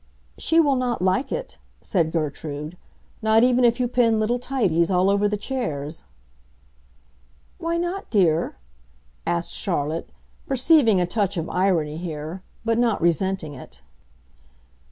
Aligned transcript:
"She 0.39 0.59
will 0.59 0.77
not 0.77 1.03
like 1.03 1.31
it," 1.31 1.59
said 1.83 2.11
Gertrude; 2.11 2.75
"not 3.21 3.43
even 3.43 3.63
if 3.63 3.79
you 3.79 3.87
pin 3.87 4.19
little 4.19 4.39
tidies 4.39 4.89
all 4.89 5.11
over 5.11 5.29
the 5.29 5.37
chairs." 5.37 6.05
"Why 7.59 7.77
not, 7.77 8.09
dear?" 8.09 8.55
asked 9.27 9.53
Charlotte, 9.53 10.09
perceiving 10.47 10.99
a 10.99 11.05
touch 11.05 11.37
of 11.37 11.51
irony 11.51 11.97
here, 11.97 12.41
but 12.65 12.79
not 12.79 12.99
resenting 12.99 13.53
it. 13.53 13.81